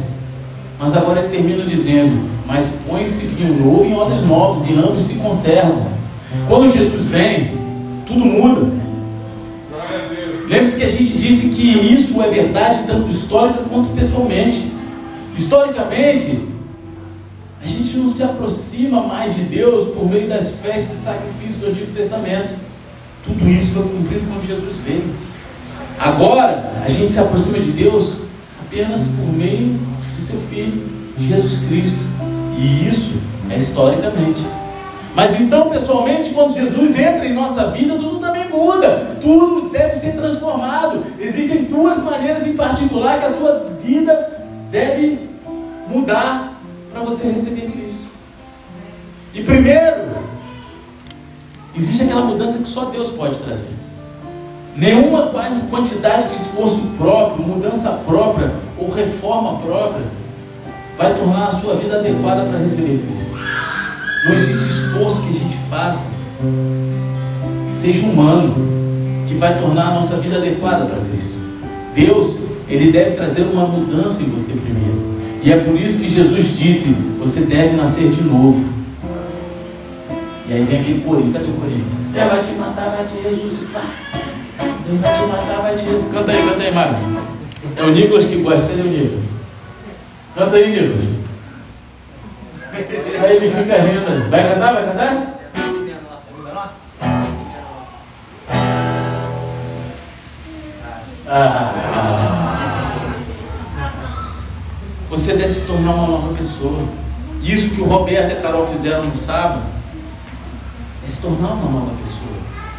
[0.79, 5.17] Mas agora ele termina dizendo: Mas põe-se vinho novo em odres novos, e ambos se
[5.17, 6.00] conservam.
[6.47, 7.53] Quando Jesus vem,
[8.07, 8.81] tudo muda.
[10.49, 14.71] Lembre-se que a gente disse que isso é verdade tanto histórica quanto pessoalmente.
[15.37, 16.41] Historicamente,
[17.63, 21.69] a gente não se aproxima mais de Deus por meio das festas e sacrifícios do
[21.69, 22.55] Antigo Testamento.
[23.25, 25.05] Tudo isso foi cumprido quando Jesus veio.
[25.99, 28.17] Agora, a gente se aproxima de Deus
[28.61, 29.79] apenas por meio
[30.17, 30.83] de seu Filho,
[31.19, 31.99] Jesus Cristo.
[32.59, 33.13] E isso
[33.51, 34.43] é historicamente.
[35.15, 40.13] Mas então, pessoalmente, quando Jesus entra em nossa vida, tudo também muda, tudo deve ser
[40.13, 41.03] transformado.
[41.19, 45.29] Existem duas maneiras em particular que a sua vida deve
[45.89, 46.55] mudar
[46.93, 48.09] para você receber Cristo.
[49.35, 50.11] E primeiro,
[51.77, 53.69] existe aquela mudança que só Deus pode trazer.
[54.77, 55.33] Nenhuma
[55.69, 60.05] quantidade de esforço próprio, mudança própria ou reforma própria
[60.97, 63.50] vai tornar a sua vida adequada para receber Cristo.
[64.25, 66.05] Não existe esforço que a gente faça
[67.67, 68.55] que seja humano
[69.27, 71.39] que vai tornar a nossa vida adequada para Cristo.
[71.95, 75.11] Deus, ele deve trazer uma mudança em você primeiro.
[75.43, 78.63] E é por isso que Jesus disse: você deve nascer de novo.
[80.49, 81.85] E aí vem aquele corinho, cadê o corinho?
[82.15, 83.95] Ele vai te matar, vai te ressuscitar.
[84.89, 86.15] Ele vai te matar, vai te ressuscitar.
[86.15, 86.97] Canta aí, canta aí, Mário.
[87.77, 89.25] É o Nicolas que gosta, cadê o Nicolas?
[90.37, 91.20] Canta aí, Nicolas.
[93.23, 94.31] Aí ele fica rindo.
[94.31, 95.41] Vai cantar, vai cantar?
[101.27, 101.75] Ah.
[105.09, 106.89] Você deve se tornar uma nova pessoa.
[107.43, 109.63] Isso que o Roberto e a Carol fizeram no sábado
[111.05, 112.31] é se tornar uma nova pessoa.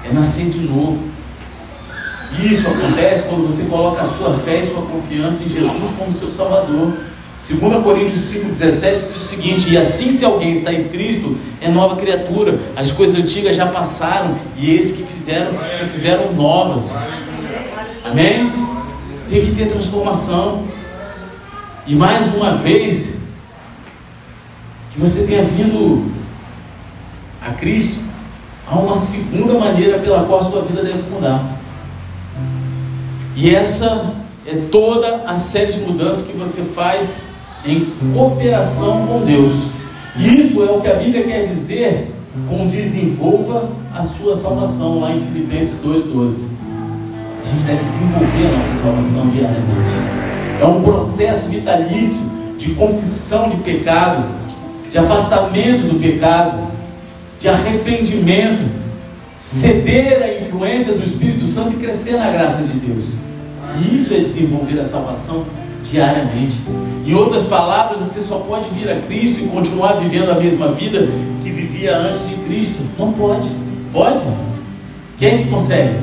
[0.03, 1.09] É nascer de novo.
[2.39, 6.29] Isso acontece quando você coloca a sua fé e sua confiança em Jesus como seu
[6.29, 6.93] Salvador.
[7.41, 11.95] 2 Coríntios 5,17 diz o seguinte: E assim, se alguém está em Cristo, é nova
[11.95, 16.93] criatura, as coisas antigas já passaram, e eis que fizeram, se fizeram novas.
[18.05, 18.53] Amém?
[19.27, 20.67] Tem que ter transformação.
[21.87, 23.17] E mais uma vez,
[24.91, 26.11] que você tenha vindo
[27.41, 28.01] a Cristo,
[28.67, 31.43] há uma segunda maneira pela qual a sua vida deve mudar.
[33.35, 34.13] E essa
[34.45, 37.30] é toda a série de mudanças que você faz
[37.65, 39.51] em cooperação com Deus.
[40.17, 42.11] Isso é o que a Bíblia quer dizer
[42.49, 46.47] com desenvolva a sua salvação, lá em Filipenses 2,12.
[47.41, 50.21] A gente deve desenvolver a nossa salvação diariamente.
[50.61, 52.21] É um processo vitalício
[52.57, 54.25] de confissão de pecado,
[54.89, 56.67] de afastamento do pecado,
[57.39, 58.61] de arrependimento,
[59.37, 63.05] ceder à influência do Espírito Santo e crescer na graça de Deus.
[63.79, 65.45] E isso é desenvolver a salvação
[65.91, 66.55] diariamente.
[67.05, 71.07] Em outras palavras, você só pode vir a Cristo e continuar vivendo a mesma vida
[71.43, 72.83] que vivia antes de Cristo.
[72.97, 73.49] Não pode.
[73.91, 74.21] Pode?
[75.17, 75.95] Quem é que consegue?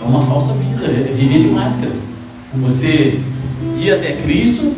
[0.00, 2.08] É uma falsa vida, é viver de máscaras.
[2.54, 3.20] Você
[3.80, 4.72] ir até Cristo,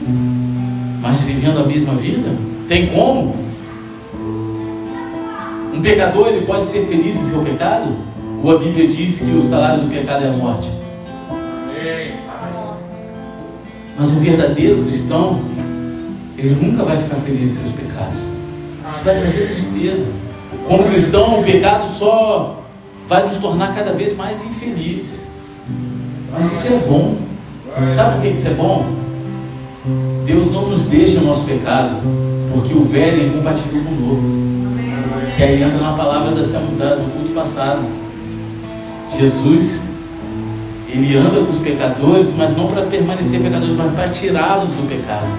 [1.01, 2.28] mas vivendo a mesma vida?
[2.68, 3.37] Tem como?
[5.74, 7.89] Um pecador ele pode ser feliz em seu pecado?
[8.43, 10.68] Ou a Bíblia diz que o salário do pecado é a morte?
[13.99, 15.40] Mas o verdadeiro cristão,
[16.36, 18.16] ele nunca vai ficar feliz em seus pecados.
[18.92, 20.07] Isso vai trazer tristeza.
[20.66, 22.62] Como cristão, o pecado só
[23.09, 25.26] vai nos tornar cada vez mais infelizes.
[26.32, 27.16] Mas isso é bom.
[27.88, 28.86] Sabe por que isso é bom?
[30.24, 31.97] Deus não nos deixa no nosso pecado,
[32.53, 34.47] porque o velho é incompatível com o novo.
[35.36, 37.82] Que aí entra na palavra da semana do culto passado.
[39.16, 39.82] Jesus,
[40.97, 45.30] ele anda com os pecadores, mas não para permanecer pecadores, mas para tirá-los do pecado.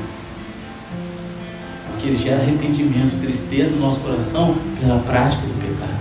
[1.91, 5.97] Porque ele gera arrependimento, tristeza no nosso coração pela prática do pecado.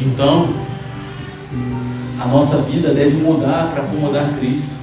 [0.00, 0.48] Então,
[2.20, 4.74] a nossa vida deve mudar para acomodar Cristo.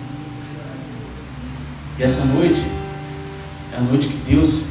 [1.97, 2.61] E essa noite
[3.74, 4.63] é a noite que Deus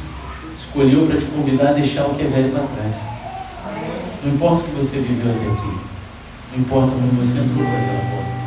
[0.53, 2.95] escolheu para te convidar a deixar o que é velho para trás.
[4.23, 5.91] Não importa o que você viveu até aqui.
[6.51, 8.37] Não importa como você entrou por aquela porta.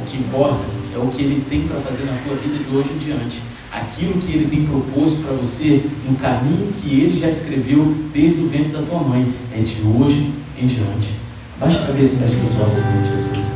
[0.00, 0.64] O que importa
[0.94, 3.42] é o que Ele tem para fazer na tua vida de hoje em diante.
[3.72, 8.48] Aquilo que Ele tem proposto para você no caminho que Ele já escreveu desde o
[8.48, 9.34] ventre da tua mãe.
[9.52, 11.14] É de hoje em diante.
[11.58, 13.46] Baixa a cabeça e fecha os olhos, Senhor Jesus.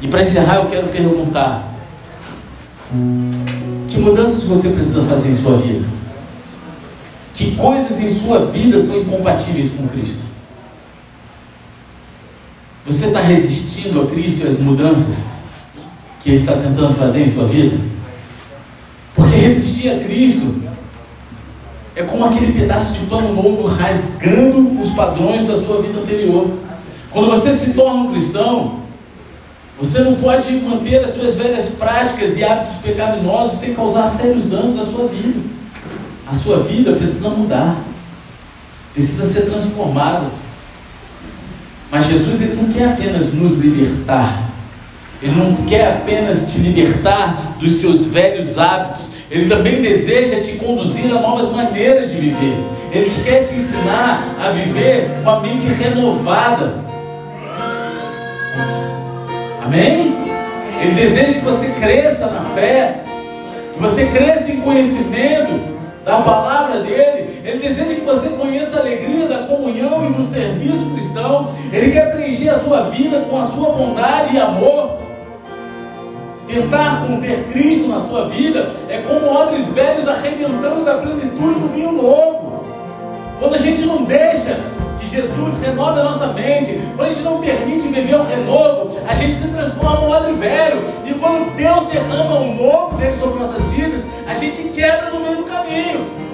[0.00, 1.74] E para encerrar, eu quero perguntar:
[3.88, 5.84] que mudanças você precisa fazer em sua vida?
[7.34, 10.37] Que coisas em sua vida são incompatíveis com Cristo?
[12.88, 15.18] Você está resistindo a Cristo e às mudanças
[16.22, 17.76] que Ele está tentando fazer em sua vida?
[19.14, 20.62] Porque resistir a Cristo
[21.94, 26.50] é como aquele pedaço de pano novo rasgando os padrões da sua vida anterior.
[27.10, 28.80] Quando você se torna um cristão,
[29.78, 34.78] você não pode manter as suas velhas práticas e hábitos pecaminosos sem causar sérios danos
[34.78, 35.38] à sua vida.
[36.26, 37.76] A sua vida precisa mudar,
[38.94, 40.37] precisa ser transformada.
[41.90, 44.42] Mas Jesus ele não quer apenas nos libertar,
[45.22, 51.10] ele não quer apenas te libertar dos seus velhos hábitos, ele também deseja te conduzir
[51.10, 52.56] a novas maneiras de viver.
[52.90, 56.84] Ele quer te ensinar a viver com a mente renovada.
[59.62, 60.16] Amém?
[60.80, 63.02] Ele deseja que você cresça na fé,
[63.74, 65.60] que você cresça em conhecimento
[66.04, 67.17] da palavra dele.
[67.48, 71.46] Ele deseja que você conheça a alegria da comunhão e do serviço cristão.
[71.72, 74.98] Ele quer preencher a sua vida com a sua bondade e amor.
[76.46, 81.92] Tentar conter Cristo na sua vida é como odres velhos arrebentando da plenitude do vinho
[81.92, 82.64] novo.
[83.38, 84.60] Quando a gente não deixa
[85.00, 89.14] que Jesus renove a nossa mente, quando a gente não permite viver o renovo, a
[89.14, 90.82] gente se transforma num odre velho.
[91.06, 95.36] E quando Deus derrama o novo dele sobre nossas vidas, a gente quebra no meio
[95.38, 96.27] do caminho.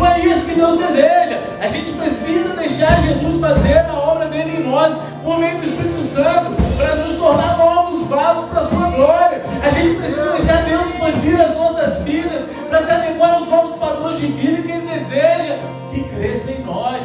[0.00, 1.42] Não é isso que Deus deseja.
[1.60, 6.02] A gente precisa deixar Jesus fazer a obra dele em nós por meio do Espírito
[6.04, 9.42] Santo para nos tornar novos vasos para a sua glória.
[9.62, 14.18] A gente precisa deixar Deus expandir as nossas vidas para se adequar aos novos padrões
[14.18, 15.58] de vida que Ele deseja
[15.90, 17.04] que cresça em nós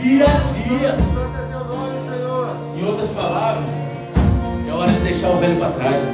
[0.00, 0.96] dia a dia.
[2.74, 3.68] Em outras palavras,
[4.66, 6.10] é hora de deixar o velho para trás.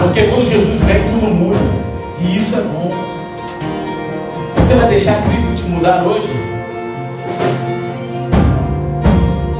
[0.00, 1.58] Porque quando Jesus vem, tudo muda.
[2.20, 3.17] E isso é bom.
[4.68, 6.28] Você vai deixar Cristo te mudar hoje?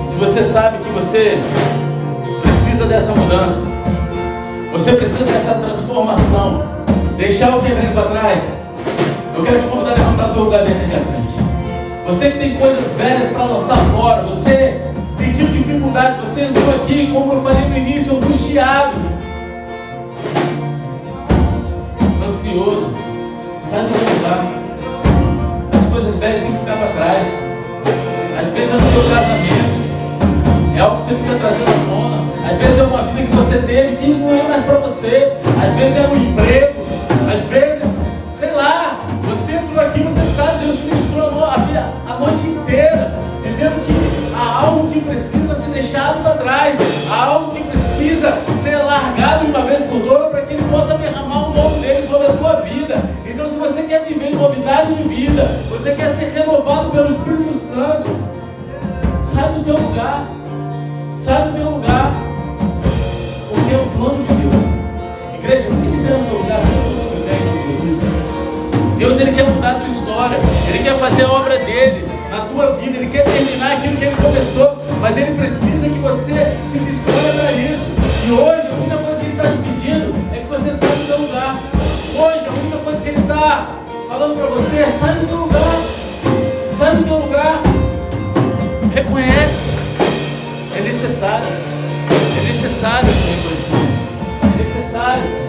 [0.04, 1.38] Se você sabe que você
[2.42, 3.58] precisa dessa mudança,
[4.70, 6.62] você precisa dessa transformação,
[7.16, 8.46] deixar o que vem para trás,
[9.34, 11.34] eu quero te convidar a levantar o teu dentro da minha frente.
[12.04, 17.10] Você que tem coisas velhas para lançar fora, você tem tido dificuldade, você entrou aqui,
[17.10, 18.92] como eu falei no início, angustiado,
[22.22, 22.92] ansioso,
[23.62, 24.67] sai do lugar.
[26.78, 27.24] Para trás.
[28.38, 32.48] Às vezes é no teu casamento, é algo que você fica trazendo à tona.
[32.48, 35.32] Às vezes é uma vida que você teve que não é mais para você.
[35.60, 36.86] Às vezes é um emprego.
[37.30, 42.14] Às vezes, sei lá, você entrou aqui, você sabe, Deus te ministrou a vida a
[42.14, 46.78] noite inteira, dizendo que há algo que precisa ser deixado para trás,
[47.10, 47.57] há algo que
[70.68, 72.96] Ele quer fazer a obra dele na tua vida.
[72.96, 74.76] Ele quer terminar aquilo que ele começou.
[75.00, 77.86] Mas ele precisa que você se disponha para isso.
[78.26, 81.06] E hoje a única coisa que ele está te pedindo é que você saia do
[81.06, 81.60] teu lugar.
[82.16, 83.76] Hoje a única coisa que ele está
[84.08, 85.80] falando para você é sai do teu lugar.
[86.68, 87.62] Sai do teu lugar.
[88.92, 89.62] Reconhece.
[90.76, 91.46] É necessário.
[92.40, 93.98] É necessário esse reconhecimento.
[94.42, 95.47] É necessário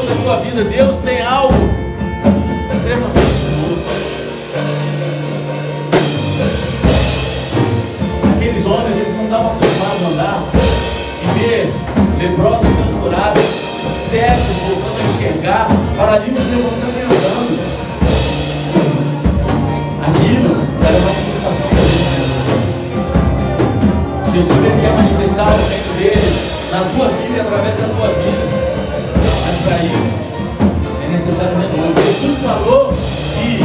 [0.00, 0.64] bênção da tua vida.
[0.64, 1.54] Deus tem algo
[2.70, 3.82] extremamente novo.
[8.36, 10.42] Aqueles homens, eles não estavam acostumados a andar
[11.22, 11.72] e ver
[12.18, 13.42] leprosos sendo curados,
[14.08, 17.60] cegos voltando a enxergar, paralíticos levantando e andando.
[20.06, 22.48] Aquilo era uma manifestação de Jesus.
[24.32, 26.30] Jesus ele quer manifestar o reino dele
[26.70, 28.59] na tua vida, através da tua vida
[29.64, 30.12] para isso.
[31.04, 32.02] É necessário renovar.
[32.04, 32.92] Jesus falou
[33.34, 33.60] que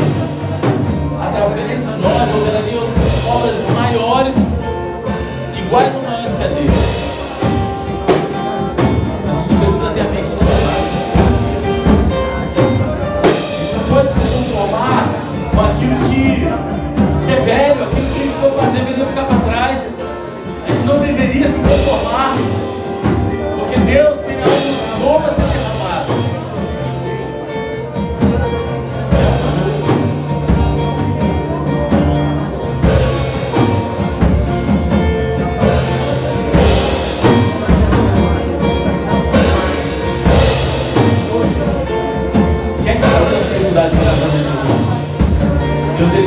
[1.21, 2.79] através de nós operaria
[3.27, 4.53] obras maiores,
[5.57, 6.69] iguais ou maiores que a dele.
[9.25, 10.85] Mas a gente precisa ter a mente renovada.
[13.23, 15.01] A gente não pode se conformar
[15.53, 16.47] com aquilo que
[17.31, 19.89] é velho, aquilo que ficou, deveria ficar para trás.
[20.67, 22.64] A gente não deveria se conformar.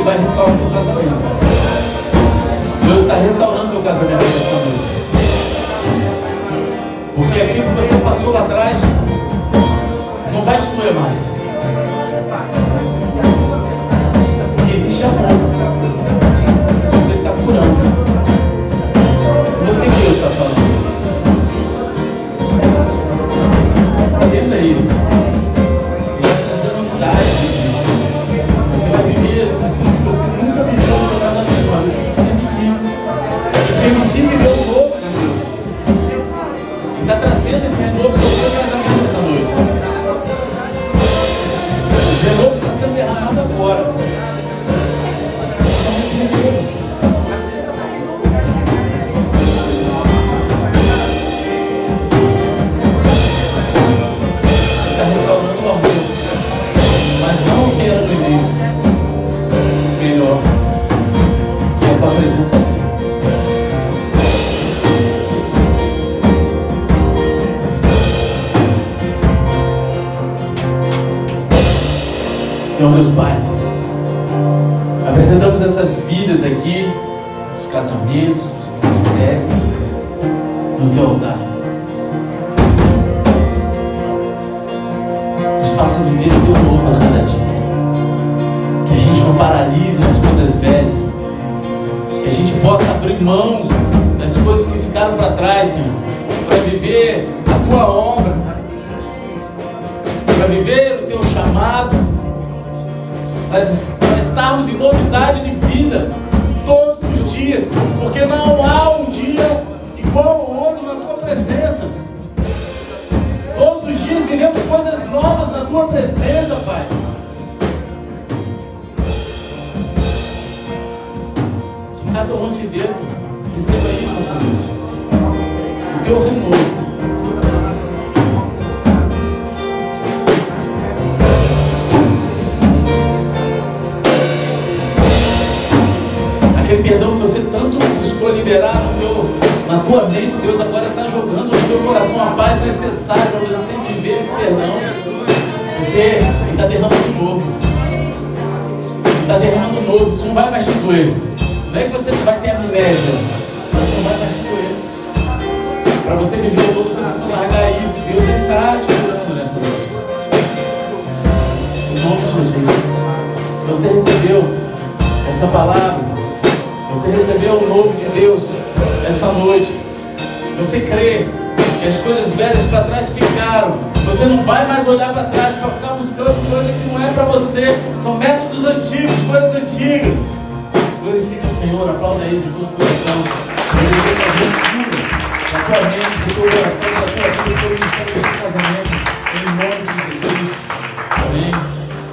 [0.09, 1.23] vai restaurar teu casamento.
[2.83, 4.89] Deus está restaurando teu casamento nesta noite.
[7.15, 8.77] Porque aquilo que você passou lá atrás
[10.33, 11.28] não vai te doer mais.